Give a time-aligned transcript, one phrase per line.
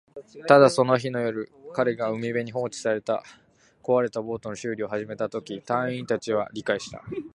[0.47, 3.21] ただ、その日の夜、彼が海辺に放置された
[3.83, 7.03] 壊れたボートの修理を始めたとき、隊員達は理解した